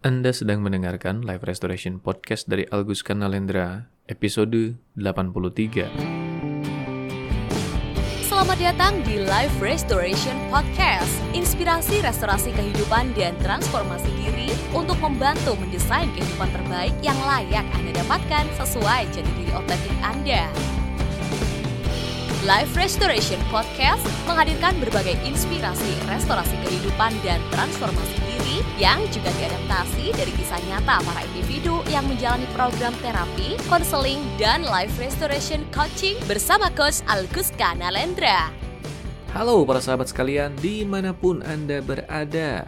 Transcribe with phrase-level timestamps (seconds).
[0.00, 5.92] Anda sedang mendengarkan Live Restoration Podcast dari Algus Kanalendra, episode 83.
[8.24, 16.08] Selamat datang di Live Restoration Podcast, inspirasi restorasi kehidupan dan transformasi diri untuk membantu mendesain
[16.16, 20.48] kehidupan terbaik yang layak Anda dapatkan sesuai jati diri otentik Anda.
[22.40, 30.32] Live Restoration Podcast menghadirkan berbagai inspirasi restorasi kehidupan dan transformasi diri yang juga diadaptasi dari
[30.40, 37.04] kisah nyata para individu yang menjalani program terapi, konseling, dan life restoration coaching bersama Coach
[37.12, 38.48] Alguska Nalendra.
[39.36, 42.64] Halo para sahabat sekalian, di mana pun Anda berada.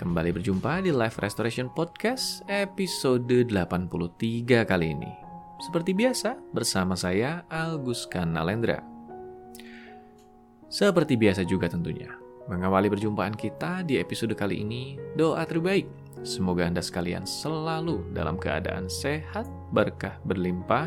[0.00, 5.27] Kembali berjumpa di Live Restoration Podcast episode 83 kali ini.
[5.58, 8.78] Seperti biasa, bersama saya Agus Kanalendra.
[10.70, 12.14] Seperti biasa juga tentunya,
[12.46, 15.90] mengawali perjumpaan kita di episode kali ini, doa terbaik.
[16.22, 20.86] Semoga Anda sekalian selalu dalam keadaan sehat, berkah berlimpah,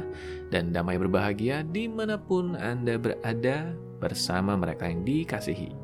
[0.56, 5.76] dan damai berbahagia di mana pun Anda berada bersama mereka yang dikasihi.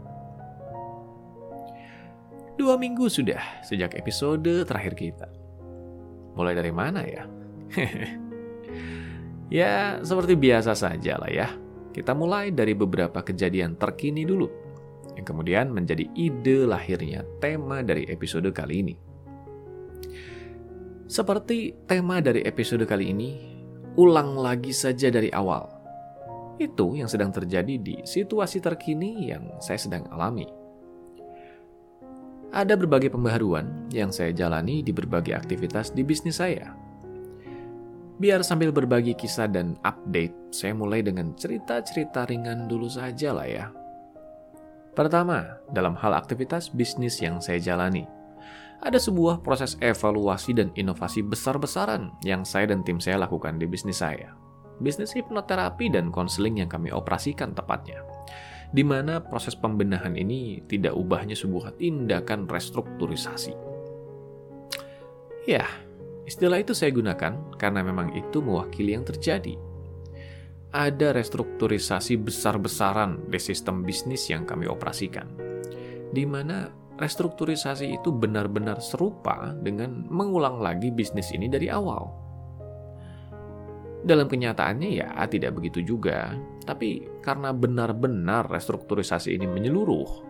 [2.55, 5.27] Dua minggu sudah sejak episode terakhir kita.
[6.39, 7.27] Mulai dari mana ya?
[9.47, 11.47] Ya, seperti biasa saja lah ya.
[11.95, 14.45] Kita mulai dari beberapa kejadian terkini dulu,
[15.15, 18.95] yang kemudian menjadi ide lahirnya tema dari episode kali ini.
[21.07, 23.29] Seperti tema dari episode kali ini,
[23.95, 25.65] ulang lagi saja dari awal.
[26.59, 30.45] Itu yang sedang terjadi di situasi terkini yang saya sedang alami.
[32.51, 36.75] Ada berbagai pembaharuan yang saya jalani di berbagai aktivitas di bisnis saya,
[38.17, 43.69] Biar sambil berbagi kisah dan update, saya mulai dengan cerita-cerita ringan dulu saja lah ya.
[44.97, 48.09] Pertama, dalam hal aktivitas bisnis yang saya jalani,
[48.81, 54.01] ada sebuah proses evaluasi dan inovasi besar-besaran yang saya dan tim saya lakukan di bisnis
[54.01, 54.33] saya.
[54.81, 58.01] Bisnis hipnoterapi dan konseling yang kami operasikan tepatnya.
[58.73, 63.53] Di mana proses pembenahan ini tidak ubahnya sebuah tindakan restrukturisasi.
[65.45, 65.69] Ya,
[66.27, 69.55] Istilah itu saya gunakan karena memang itu mewakili yang terjadi.
[70.75, 75.31] Ada restrukturisasi besar-besaran di sistem bisnis yang kami operasikan,
[76.11, 76.67] di mana
[76.99, 82.11] restrukturisasi itu benar-benar serupa dengan mengulang lagi bisnis ini dari awal.
[84.03, 86.35] Dalam kenyataannya ya tidak begitu juga,
[86.67, 90.27] tapi karena benar-benar restrukturisasi ini menyeluruh,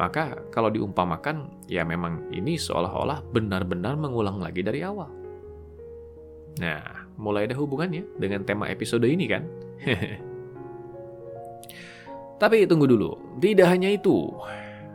[0.00, 5.23] maka kalau diumpamakan ya memang ini seolah-olah benar-benar mengulang lagi dari awal.
[6.62, 9.42] Nah, mulai ada hubungannya dengan tema episode ini kan?
[12.42, 14.30] Tapi tunggu dulu, tidak hanya itu.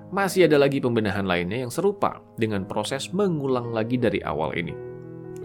[0.10, 4.74] Masih ada lagi pembenahan lainnya yang serupa dengan proses mengulang lagi dari awal ini.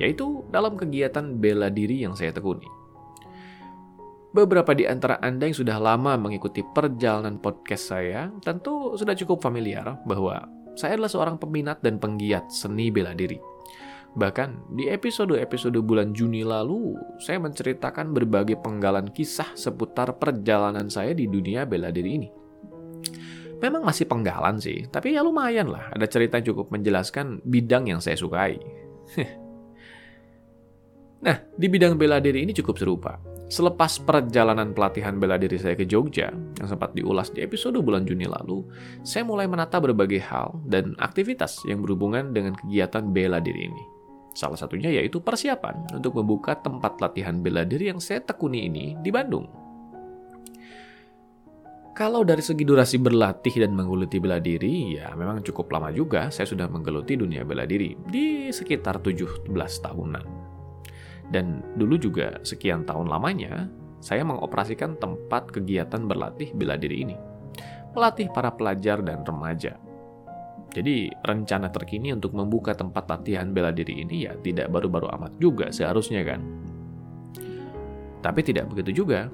[0.01, 2.67] Yaitu dalam kegiatan bela diri yang saya tekuni.
[4.35, 9.95] Beberapa di antara Anda yang sudah lama mengikuti perjalanan podcast saya tentu sudah cukup familiar
[10.03, 10.43] bahwa
[10.75, 13.54] saya adalah seorang peminat dan penggiat seni bela diri.
[14.15, 21.27] Bahkan di episode-episode bulan Juni lalu, saya menceritakan berbagai penggalan kisah seputar perjalanan saya di
[21.27, 22.29] dunia bela diri ini.
[23.59, 27.99] Memang masih penggalan sih, tapi ya lumayan lah, ada cerita yang cukup menjelaskan bidang yang
[27.99, 28.55] saya sukai.
[31.27, 33.19] nah, di bidang bela diri ini cukup serupa.
[33.51, 38.31] Selepas perjalanan pelatihan bela diri saya ke Jogja, yang sempat diulas di episode bulan Juni
[38.31, 38.63] lalu,
[39.03, 43.94] saya mulai menata berbagai hal dan aktivitas yang berhubungan dengan kegiatan bela diri ini.
[44.35, 49.15] Salah satunya yaitu persiapan untuk membuka tempat latihan bela diri yang saya tekuni ini di
[49.15, 49.47] Bandung.
[51.95, 56.51] Kalau dari segi durasi berlatih dan menggeluti bela diri, ya memang cukup lama juga saya
[56.51, 60.27] sudah menggeluti dunia bela diri, di sekitar 17 tahunan.
[61.31, 63.71] Dan dulu juga sekian tahun lamanya,
[64.03, 67.17] saya mengoperasikan tempat kegiatan berlatih bela diri ini.
[67.95, 69.79] Melatih para pelajar dan remaja,
[70.75, 75.71] jadi rencana terkini untuk membuka tempat latihan bela diri ini ya tidak baru-baru amat juga
[75.71, 76.43] seharusnya kan.
[78.19, 79.31] Tapi tidak begitu juga.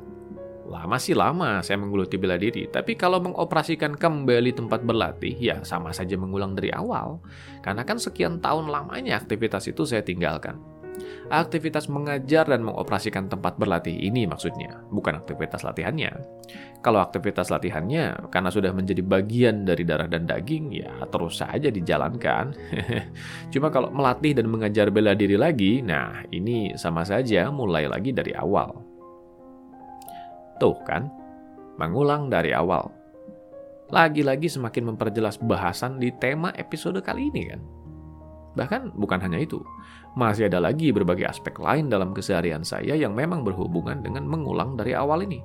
[0.71, 5.91] Lama sih lama saya menggeluti bela diri, tapi kalau mengoperasikan kembali tempat berlatih ya sama
[5.91, 7.19] saja mengulang dari awal.
[7.59, 10.63] Karena kan sekian tahun lamanya aktivitas itu saya tinggalkan.
[11.31, 16.11] Aktivitas mengajar dan mengoperasikan tempat berlatih ini maksudnya, bukan aktivitas latihannya.
[16.83, 22.51] Kalau aktivitas latihannya karena sudah menjadi bagian dari darah dan daging, ya terus saja dijalankan.
[23.55, 28.35] Cuma kalau melatih dan mengajar bela diri lagi, nah ini sama saja mulai lagi dari
[28.35, 28.75] awal.
[30.59, 31.07] Tuh kan,
[31.79, 32.91] mengulang dari awal.
[33.91, 37.80] Lagi-lagi semakin memperjelas bahasan di tema episode kali ini kan.
[38.59, 39.63] Bahkan bukan hanya itu,
[40.19, 44.95] masih ada lagi berbagai aspek lain dalam keseharian saya yang memang berhubungan dengan mengulang dari
[44.95, 45.39] awal ini.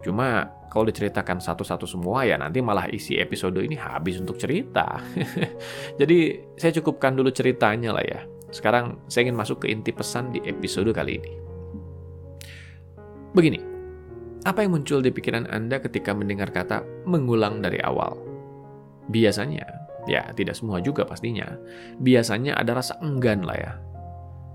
[0.00, 5.04] Cuma kalau diceritakan satu-satu semua ya nanti malah isi episode ini habis untuk cerita.
[6.00, 8.20] Jadi saya cukupkan dulu ceritanya lah ya.
[8.48, 11.32] Sekarang saya ingin masuk ke inti pesan di episode kali ini.
[13.30, 13.60] Begini,
[14.42, 18.16] apa yang muncul di pikiran Anda ketika mendengar kata mengulang dari awal?
[19.12, 21.48] Biasanya, ya tidak semua juga pastinya,
[22.00, 23.72] biasanya ada rasa enggan lah ya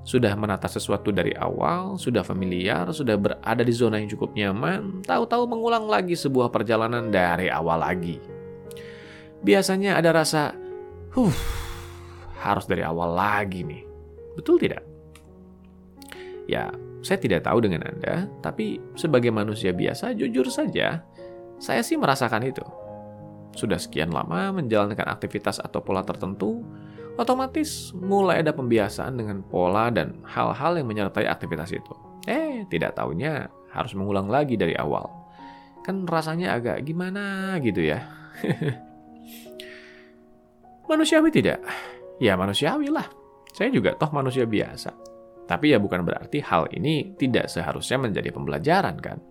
[0.06, 5.50] sudah menata sesuatu dari awal, sudah familiar, sudah berada di zona yang cukup nyaman, tahu-tahu
[5.50, 8.22] mengulang lagi sebuah perjalanan dari awal lagi.
[9.42, 10.54] Biasanya ada rasa,
[11.18, 11.38] huh,
[12.38, 13.82] harus dari awal lagi nih.
[14.38, 14.86] Betul tidak?
[16.46, 16.70] Ya,
[17.02, 21.02] saya tidak tahu dengan Anda, tapi sebagai manusia biasa, jujur saja,
[21.58, 22.85] saya sih merasakan itu.
[23.56, 26.60] Sudah sekian lama menjalankan aktivitas atau pola tertentu,
[27.16, 31.94] otomatis mulai ada pembiasaan dengan pola dan hal-hal yang menyertai aktivitas itu.
[32.28, 35.08] Eh, tidak tahunya harus mengulang lagi dari awal.
[35.88, 38.04] Kan rasanya agak gimana gitu ya.
[40.92, 41.64] manusiawi tidak?
[42.20, 43.08] Ya manusiawi lah.
[43.56, 44.92] Saya juga toh manusia biasa.
[45.46, 49.22] Tapi ya bukan berarti hal ini tidak seharusnya menjadi pembelajaran kan.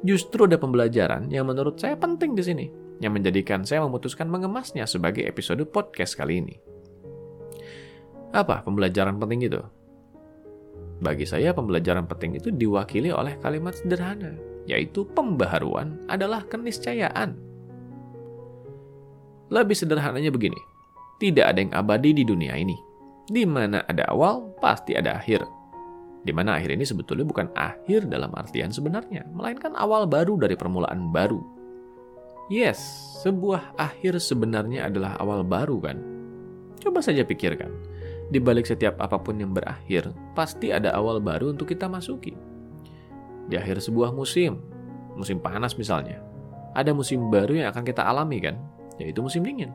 [0.00, 2.66] Justru ada pembelajaran yang menurut saya penting di sini,
[2.98, 6.56] yang menjadikan saya memutuskan mengemasnya sebagai episode podcast kali ini.
[8.34, 9.62] Apa pembelajaran penting itu?
[10.98, 14.34] Bagi saya, pembelajaran penting itu diwakili oleh kalimat sederhana,
[14.66, 17.38] yaitu pembaharuan adalah keniscayaan.
[19.48, 20.58] Lebih sederhananya begini,
[21.22, 22.76] tidak ada yang abadi di dunia ini.
[23.30, 25.40] Di mana ada awal, pasti ada akhir.
[26.26, 31.14] Di mana akhir ini sebetulnya bukan akhir dalam artian sebenarnya, melainkan awal baru dari permulaan
[31.14, 31.57] baru.
[32.48, 32.80] Yes,
[33.20, 36.00] sebuah akhir sebenarnya adalah awal baru kan?
[36.80, 37.68] Coba saja pikirkan,
[38.32, 42.32] di balik setiap apa pun yang berakhir, pasti ada awal baru untuk kita masuki.
[43.52, 44.64] Di akhir sebuah musim,
[45.12, 46.24] musim panas misalnya,
[46.72, 48.56] ada musim baru yang akan kita alami kan,
[48.96, 49.68] yaitu musim dingin.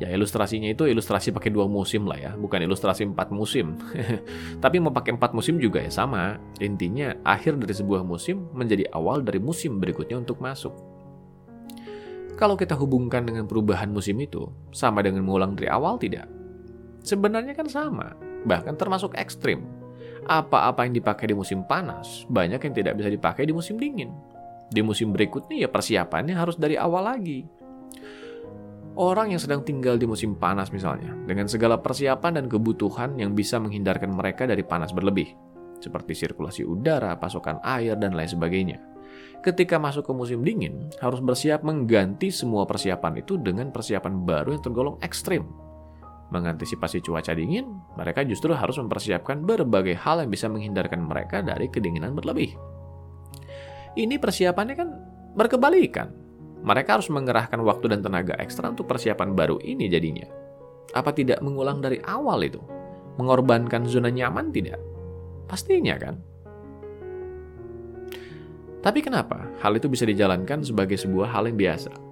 [0.00, 3.76] Ya ilustrasinya itu ilustrasi pakai dua musim lah ya, bukan ilustrasi empat musim.
[4.64, 6.40] Tapi mau pakai empat musim juga ya sama.
[6.56, 10.89] Intinya akhir dari sebuah musim menjadi awal dari musim berikutnya untuk masuk.
[12.40, 16.24] Kalau kita hubungkan dengan perubahan musim itu, sama dengan mengulang dari awal tidak?
[17.04, 18.16] Sebenarnya kan sama,
[18.48, 19.68] bahkan termasuk ekstrim.
[20.24, 24.08] Apa-apa yang dipakai di musim panas, banyak yang tidak bisa dipakai di musim dingin.
[24.72, 27.44] Di musim berikutnya ya persiapannya harus dari awal lagi.
[28.96, 33.60] Orang yang sedang tinggal di musim panas misalnya, dengan segala persiapan dan kebutuhan yang bisa
[33.60, 35.28] menghindarkan mereka dari panas berlebih,
[35.76, 38.89] seperti sirkulasi udara, pasokan air, dan lain sebagainya.
[39.40, 44.62] Ketika masuk ke musim dingin, harus bersiap mengganti semua persiapan itu dengan persiapan baru yang
[44.62, 45.48] tergolong ekstrim,
[46.30, 47.66] Mengantisipasi cuaca dingin,
[47.98, 52.54] mereka justru harus mempersiapkan berbagai hal yang bisa menghindarkan mereka dari kedinginan berlebih.
[53.98, 54.88] Ini persiapannya kan
[55.34, 56.14] berkebalikan.
[56.62, 60.30] Mereka harus mengerahkan waktu dan tenaga ekstra untuk persiapan baru ini jadinya.
[60.94, 62.62] Apa tidak mengulang dari awal itu?
[63.18, 64.78] Mengorbankan zona nyaman tidak?
[65.50, 66.14] Pastinya kan?
[68.80, 72.10] Tapi kenapa hal itu bisa dijalankan sebagai sebuah hal yang biasa?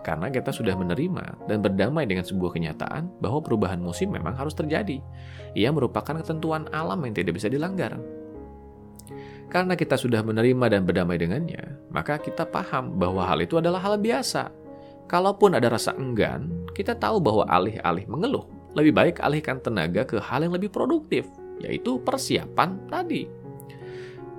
[0.00, 4.98] karena kita sudah menerima dan berdamai dengan sebuah kenyataan bahwa perubahan musim memang harus terjadi.
[5.54, 8.00] Ia merupakan ketentuan alam yang tidak bisa dilanggar.
[9.50, 13.98] Karena kita sudah menerima dan berdamai dengannya, maka kita paham bahwa hal itu adalah hal
[13.98, 14.50] biasa.
[15.10, 18.46] Kalaupun ada rasa enggan, kita tahu bahwa alih-alih mengeluh,
[18.78, 21.26] lebih baik alihkan tenaga ke hal yang lebih produktif,
[21.58, 23.26] yaitu persiapan tadi.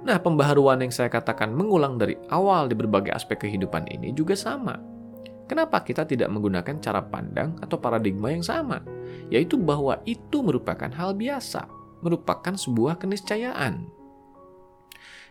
[0.02, 4.92] Nah, pembaharuan yang saya katakan mengulang dari awal di berbagai aspek kehidupan ini juga sama
[5.52, 8.80] Kenapa kita tidak menggunakan cara pandang atau paradigma yang sama,
[9.28, 11.68] yaitu bahwa itu merupakan hal biasa,
[12.00, 13.84] merupakan sebuah keniscayaan.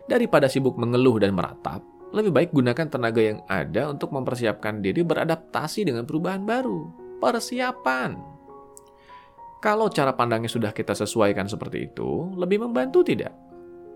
[0.04, 1.80] Daripada sibuk mengeluh dan meratap,
[2.12, 6.92] lebih baik gunakan tenaga yang ada untuk mempersiapkan diri beradaptasi dengan perubahan baru.
[7.16, 8.20] Persiapan.
[9.64, 13.32] Kalau cara pandangnya sudah kita sesuaikan seperti itu, lebih membantu tidak?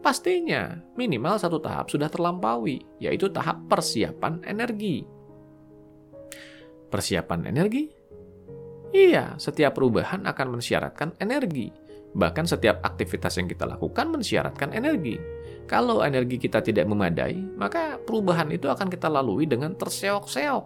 [0.05, 5.01] Pastinya, minimal satu tahap sudah terlampaui, yaitu tahap persiapan energi.
[6.93, 7.89] Persiapan energi?
[8.93, 11.73] Iya, setiap perubahan akan mensyaratkan energi.
[12.13, 15.17] Bahkan setiap aktivitas yang kita lakukan mensyaratkan energi.
[15.65, 20.65] Kalau energi kita tidak memadai, maka perubahan itu akan kita lalui dengan terseok-seok.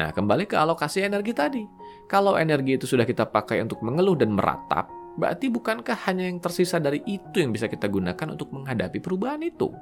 [0.00, 1.62] Nah, kembali ke alokasi energi tadi.
[2.08, 6.76] Kalau energi itu sudah kita pakai untuk mengeluh dan meratap, berarti bukankah hanya yang tersisa
[6.76, 9.72] dari itu yang bisa kita gunakan untuk menghadapi perubahan itu?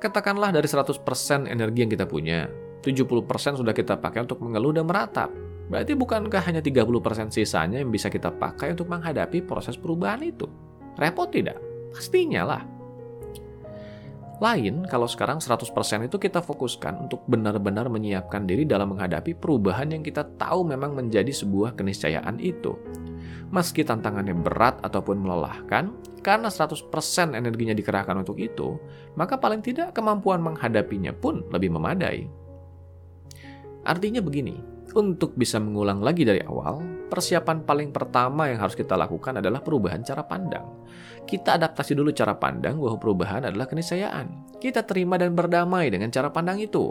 [0.00, 2.48] Katakanlah dari 100% energi yang kita punya,
[2.82, 5.28] 70% sudah kita pakai untuk mengeluh dan meratap.
[5.70, 10.48] Berarti bukankah hanya 30% sisanya yang bisa kita pakai untuk menghadapi proses perubahan itu?
[10.98, 11.60] Repot tidak?
[11.94, 12.79] Pastinya lah.
[14.40, 15.68] Lain kalau sekarang 100%
[16.08, 21.28] itu kita fokuskan untuk benar-benar menyiapkan diri dalam menghadapi perubahan yang kita tahu memang menjadi
[21.28, 22.72] sebuah keniscayaan itu.
[23.52, 25.92] Meski tantangannya berat ataupun melelahkan,
[26.24, 26.88] karena 100%
[27.36, 28.80] energinya dikerahkan untuk itu,
[29.12, 32.24] maka paling tidak kemampuan menghadapinya pun lebih memadai.
[33.84, 34.56] Artinya begini,
[34.94, 40.02] untuk bisa mengulang lagi dari awal, persiapan paling pertama yang harus kita lakukan adalah perubahan
[40.02, 40.66] cara pandang.
[41.26, 44.56] Kita adaptasi dulu cara pandang bahwa perubahan adalah keniscayaan.
[44.58, 46.90] Kita terima dan berdamai dengan cara pandang itu.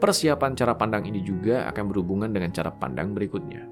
[0.00, 3.68] Persiapan cara pandang ini juga akan berhubungan dengan cara pandang berikutnya,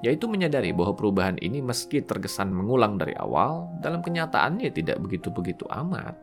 [0.00, 6.16] yaitu menyadari bahwa perubahan ini meski terkesan mengulang dari awal, dalam kenyataannya tidak begitu-begitu amat.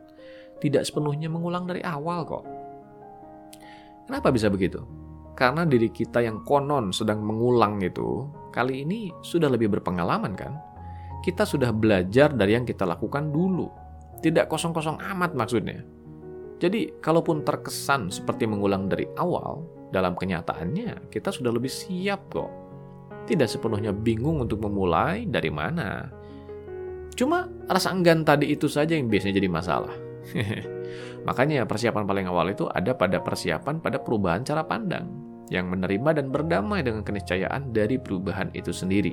[0.58, 2.42] Tidak sepenuhnya mengulang dari awal kok.
[4.10, 5.07] Kenapa bisa begitu?
[5.38, 10.58] Karena diri kita yang konon sedang mengulang itu, kali ini sudah lebih berpengalaman kan?
[11.22, 13.70] Kita sudah belajar dari yang kita lakukan dulu.
[14.18, 15.86] Tidak kosong-kosong amat maksudnya.
[16.58, 19.62] Jadi, kalaupun terkesan seperti mengulang dari awal,
[19.94, 22.50] dalam kenyataannya kita sudah lebih siap kok.
[23.30, 26.10] Tidak sepenuhnya bingung untuk memulai dari mana.
[27.14, 29.94] Cuma rasa enggan tadi itu saja yang biasanya jadi masalah.
[31.30, 36.26] Makanya persiapan paling awal itu ada pada persiapan pada perubahan cara pandang yang menerima dan
[36.28, 39.12] berdamai dengan keniscayaan dari perubahan itu sendiri.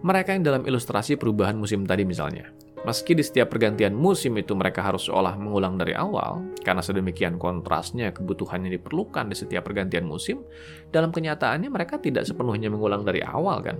[0.00, 2.48] Mereka yang dalam ilustrasi perubahan musim tadi misalnya,
[2.88, 8.08] meski di setiap pergantian musim itu mereka harus seolah mengulang dari awal, karena sedemikian kontrasnya
[8.08, 10.40] kebutuhan yang diperlukan di setiap pergantian musim,
[10.88, 13.76] dalam kenyataannya mereka tidak sepenuhnya mengulang dari awal kan.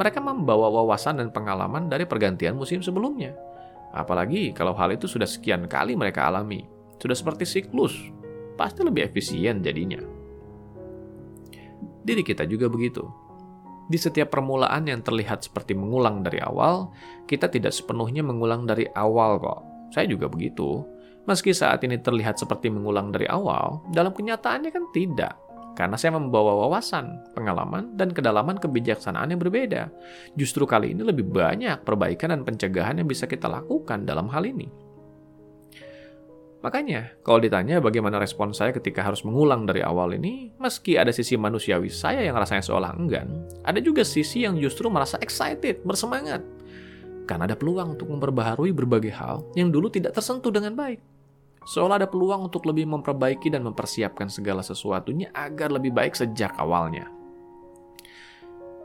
[0.00, 3.36] Mereka membawa wawasan dan pengalaman dari pergantian musim sebelumnya.
[3.92, 6.66] Apalagi kalau hal itu sudah sekian kali mereka alami.
[6.98, 7.92] Sudah seperti siklus,
[8.54, 10.00] pasti lebih efisien jadinya.
[12.04, 13.04] Diri kita juga begitu.
[13.84, 16.88] Di setiap permulaan yang terlihat seperti mengulang dari awal,
[17.28, 19.60] kita tidak sepenuhnya mengulang dari awal kok.
[19.92, 20.84] Saya juga begitu.
[21.24, 25.32] Meski saat ini terlihat seperti mengulang dari awal, dalam kenyataannya kan tidak.
[25.74, 29.90] Karena saya membawa wawasan, pengalaman, dan kedalaman kebijaksanaan yang berbeda.
[30.38, 34.83] Justru kali ini lebih banyak perbaikan dan pencegahan yang bisa kita lakukan dalam hal ini.
[36.64, 41.36] Makanya, kalau ditanya bagaimana respon saya ketika harus mengulang dari awal ini, meski ada sisi
[41.36, 46.40] manusiawi saya yang rasanya seolah enggan, ada juga sisi yang justru merasa excited, bersemangat.
[47.28, 51.04] Karena ada peluang untuk memperbaharui berbagai hal yang dulu tidak tersentuh dengan baik.
[51.68, 57.12] Seolah ada peluang untuk lebih memperbaiki dan mempersiapkan segala sesuatunya agar lebih baik sejak awalnya.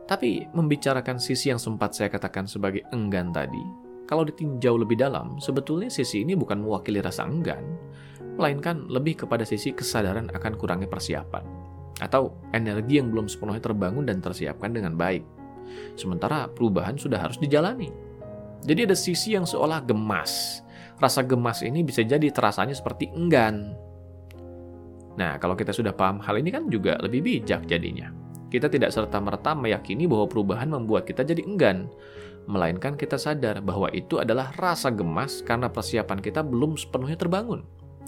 [0.03, 3.61] Tapi, membicarakan sisi yang sempat saya katakan sebagai enggan tadi,
[4.09, 7.61] kalau ditinjau lebih dalam, sebetulnya sisi ini bukan mewakili rasa enggan,
[8.41, 11.45] melainkan lebih kepada sisi kesadaran akan kurangnya persiapan,
[12.01, 15.21] atau energi yang belum sepenuhnya terbangun dan tersiapkan dengan baik.
[15.93, 17.93] Sementara perubahan sudah harus dijalani.
[18.65, 20.65] Jadi ada sisi yang seolah gemas.
[20.97, 23.77] Rasa gemas ini bisa jadi terasanya seperti enggan.
[25.21, 28.09] Nah, kalau kita sudah paham hal ini kan juga lebih bijak jadinya.
[28.49, 31.85] Kita tidak serta-merta meyakini bahwa perubahan membuat kita jadi enggan,
[32.49, 37.61] melainkan kita sadar bahwa itu adalah rasa gemas karena persiapan kita belum sepenuhnya terbangun.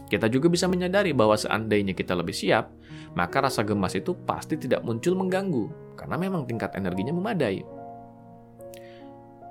[0.10, 2.74] Kita juga bisa menyadari bahwa seandainya kita lebih siap,
[3.14, 7.64] maka rasa gemas itu pasti tidak muncul mengganggu, karena memang tingkat energinya memadai.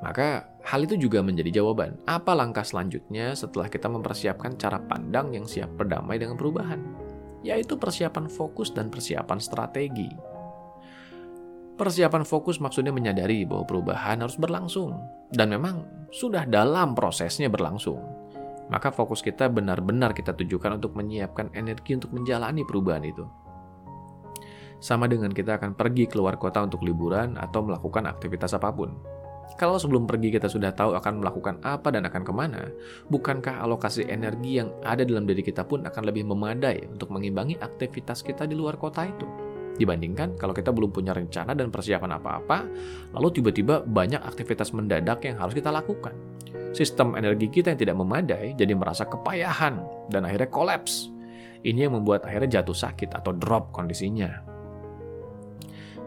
[0.05, 5.47] Maka hal itu juga menjadi jawaban, apa langkah selanjutnya setelah kita mempersiapkan cara pandang yang
[5.49, 6.81] siap berdamai dengan perubahan,
[7.41, 10.30] yaitu persiapan fokus dan persiapan strategi.
[11.81, 15.01] Persiapan fokus maksudnya menyadari bahwa perubahan harus berlangsung,
[15.33, 17.97] dan memang sudah dalam prosesnya berlangsung.
[18.69, 23.25] Maka fokus kita benar-benar kita tujukan untuk menyiapkan energi untuk menjalani perubahan itu.
[24.77, 28.93] Sama dengan kita akan pergi keluar kota untuk liburan atau melakukan aktivitas apa pun.
[29.57, 32.69] Kalau sebelum pergi kita sudah tahu akan melakukan apa dan akan ke mana,
[33.09, 38.21] bukankah alokasi energi yang ada dalam diri kita pun akan lebih memadai untuk mengimbangi aktivitas
[38.21, 39.50] kita di luar kota itu?
[39.81, 42.69] Dibandingkan kalau kita belum punya rencana dan persiapan apa-apa,
[43.17, 46.13] lalu tiba-tiba banyak aktivitas mendadak yang harus kita lakukan.
[46.77, 49.81] Sistem energi kita yang tidak memadai jadi merasa kepayahan
[50.13, 51.09] dan akhirnya kolaps.
[51.65, 54.45] Ini yang membuat akhirnya jatuh sakit atau drop kondisinya.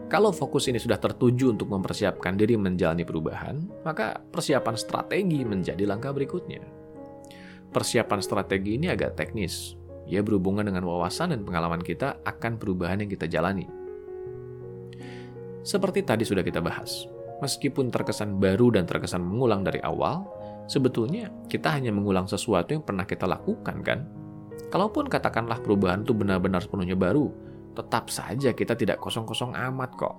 [0.06, 6.14] Kalau fokus ini sudah tertuju untuk mempersiapkan diri menjalani perubahan, maka persiapan strategi menjadi langkah
[6.14, 6.62] berikutnya.
[7.74, 13.10] Persiapan strategi ini agak teknis, ia berhubungan dengan wawasan dan pengalaman kita akan perubahan yang
[13.10, 13.64] kita jalani.
[15.64, 17.08] Seperti tadi sudah kita bahas,
[17.40, 20.28] meskipun terkesan baru dan terkesan mengulang dari awal,
[20.68, 24.04] sebetulnya kita hanya mengulang sesuatu yang pernah kita lakukan kan?
[24.68, 27.32] Kalaupun katakanlah perubahan itu benar-benar sepenuhnya baru,
[27.72, 30.14] tetap saja kita tidak kosong-kosong amat kok.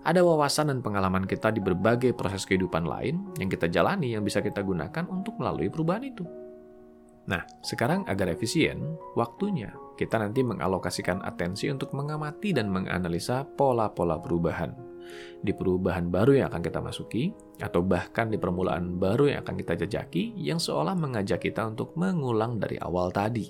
[0.00, 4.40] Ada wawasan dan pengalaman kita di berbagai proses kehidupan lain yang kita jalani yang bisa
[4.40, 6.24] kita gunakan untuk melalui perubahan itu.
[7.30, 14.74] Nah, sekarang agar efisien, waktunya kita nanti mengalokasikan atensi untuk mengamati dan menganalisa pola-pola perubahan.
[15.38, 17.30] Di perubahan baru yang akan kita masuki,
[17.62, 22.58] atau bahkan di permulaan baru yang akan kita jajaki, yang seolah mengajak kita untuk mengulang
[22.58, 23.46] dari awal tadi.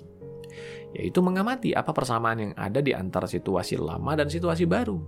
[0.93, 5.01] Yaitu mengamati apa persamaan yang ada di antara situasi lama dan situasi baru.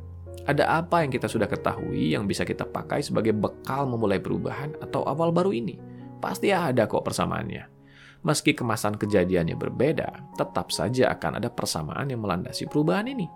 [0.49, 5.05] Ada apa yang kita sudah ketahui yang bisa kita pakai sebagai bekal memulai perubahan atau
[5.05, 5.77] awal baru ini?
[6.17, 7.72] Pasti ada kok persamaannya.
[8.23, 13.27] Meski kemasan kejadiannya berbeda, tetap saja akan ada persamaan yang melandasi perubahan ini.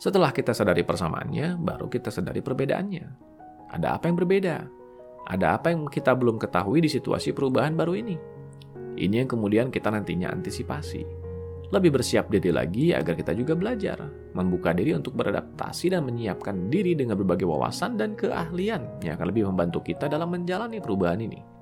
[0.00, 3.04] Setelah kita sadari persamaannya, baru kita sadari perbedaannya.
[3.72, 4.56] Ada apa yang berbeda?
[5.28, 8.16] Ada apa yang kita belum ketahui di situasi perubahan baru ini?
[8.96, 11.04] Ini yang kemudian kita nantinya antisipasi.
[11.66, 13.98] Lebih bersiap diri lagi agar kita juga belajar,
[14.32, 19.50] membuka diri untuk beradaptasi dan menyiapkan diri dengan berbagai wawasan dan keahlian yang akan lebih
[19.50, 21.55] membantu kita dalam menjalani perubahan ini.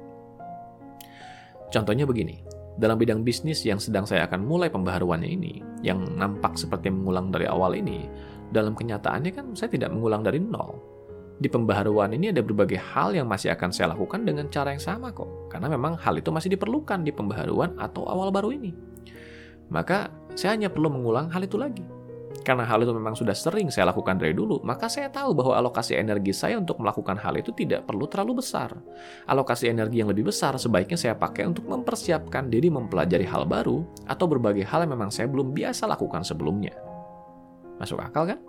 [1.75, 2.39] Contohnya begini,
[2.79, 7.51] dalam bidang bisnis yang sedang saya akan mulai pembaharuannya ini, yang nampak seperti mengulang dari
[7.51, 8.07] awal ini,
[8.55, 10.79] dalam kenyataannya kan saya tidak mengulang dari nol.
[11.35, 15.11] Di pembaharuan ini ada berbagai hal yang masih akan saya lakukan dengan cara yang sama
[15.11, 18.71] kok, karena memang hal itu masih diperlukan di pembaharuan atau awal baru ini.
[19.67, 21.83] Maka saya hanya perlu mengulang hal itu lagi.
[22.43, 25.95] Karena hal itu memang sudah sering saya lakukan dari dulu, maka saya tahu bahwa alokasi
[25.95, 28.75] energi saya untuk melakukan hal itu tidak perlu terlalu besar.
[29.31, 34.27] Alokasi energi yang lebih besar sebaiknya saya pakai untuk mempersiapkan diri mempelajari hal baru atau
[34.27, 36.75] berbagai hal yang memang saya belum biasa lakukan sebelumnya.
[37.79, 38.41] Masuk akal kan?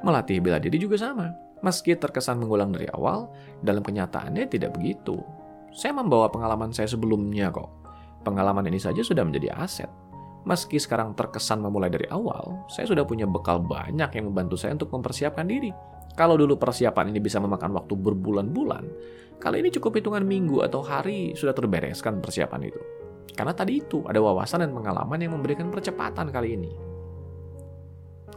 [0.00, 1.34] Melatih bela diri juga sama.
[1.58, 3.30] Meski terkesan mengulang dari awal,
[3.66, 5.18] dalam kenyataannya tidak begitu.
[5.74, 7.66] Saya membawa pengalaman saya sebelumnya kok.
[8.22, 9.90] Pengalaman ini saja sudah menjadi aset
[10.48, 14.88] Meski sekarang terkesan memulai dari awal, saya sudah punya bekal banyak yang membantu saya untuk
[14.96, 15.68] mempersiapkan diri.
[16.16, 18.84] Kalau dulu persiapan ini bisa memakan waktu berbulan-bulan,
[19.36, 22.80] kali ini cukup hitungan minggu atau hari sudah terbereskan persiapan itu.
[23.36, 26.72] Karena tadi itu ada wawasan dan pengalaman yang memberikan percepatan kali ini.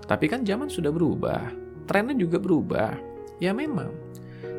[0.03, 1.47] Tapi kan zaman sudah berubah,
[1.87, 2.91] trennya juga berubah.
[3.39, 3.89] Ya memang.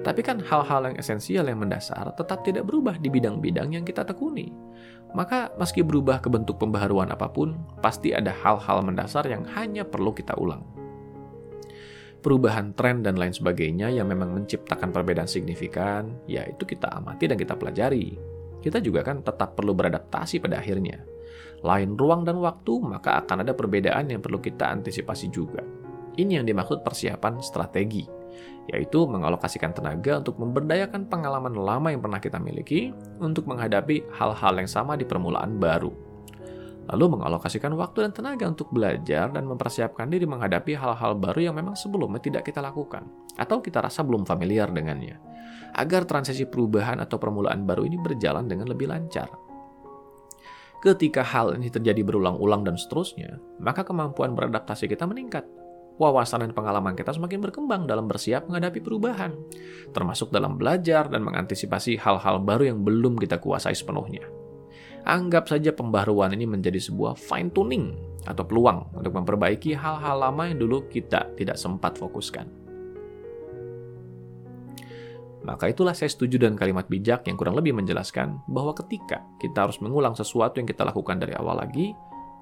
[0.02, 4.50] Tapi kan hal-hal yang esensial yang mendasar tetap tidak berubah di bidang-bidang yang kita tekuni.
[5.12, 7.52] Maka meski berubah ke bentuk pembaharuan apa pun,
[7.84, 10.64] pasti ada hal-hal mendasar yang hanya perlu kita ulang.
[12.22, 17.36] Perubahan tren dan lain sebagainya yang memang menciptakan perbedaan signifikan, ya itu kita amati dan
[17.36, 18.14] kita pelajari.
[18.62, 21.02] Kita juga kan tetap perlu beradaptasi pada akhirnya.
[21.66, 25.60] Lain ruang dan waktu, maka akan ada perbedaan yang perlu kita antisipasi juga.
[26.14, 28.21] Ini yang dimaksud persiapan strategi
[28.70, 34.70] yaitu mengalokasikan tenaga untuk memberdayakan pengalaman lama yang pernah kita miliki untuk menghadapi hal-hal yang
[34.70, 35.90] sama di permulaan baru.
[36.90, 41.78] Lalu mengalokasikan waktu dan tenaga untuk belajar dan mempersiapkan diri menghadapi hal-hal baru yang memang
[41.78, 43.06] sebelumnya tidak kita lakukan
[43.38, 45.14] atau kita rasa belum familiar dengannya,
[45.78, 49.30] agar transisi perubahan atau permulaan baru ini berjalan dengan lebih lancar.
[50.82, 55.46] Ketika hal ini terjadi berulang-ulang dan seterusnya, maka kemampuan beradaptasi kita meningkat
[56.02, 59.30] wawasan dan pengalaman kita semakin berkembang dalam bersiap menghadapi perubahan,
[59.94, 64.26] termasuk dalam belajar dan mengantisipasi hal-hal baru yang belum kita kuasai sepenuhnya.
[65.06, 67.94] Anggap saja pembaruan ini menjadi sebuah fine tuning
[68.26, 72.46] atau peluang untuk memperbaiki hal-hal lama yang dulu kita tidak sempat fokuskan.
[75.42, 79.82] Maka itulah saya setuju dengan kalimat bijak yang kurang lebih menjelaskan bahwa ketika kita harus
[79.82, 81.90] mengulang sesuatu yang kita lakukan dari awal lagi,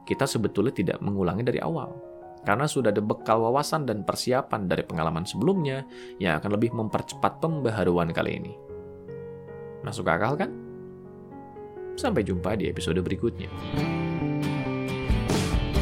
[0.04, 2.09] kita sebetulnya tidak mengulangi dari awal
[2.44, 5.84] karena sudah ada bekal wawasan dan persiapan dari pengalaman sebelumnya
[6.16, 8.52] yang akan lebih mempercepat pembaharuan kali ini.
[9.84, 10.50] Masuk akal kan?
[11.96, 13.99] Sampai jumpa di episode berikutnya.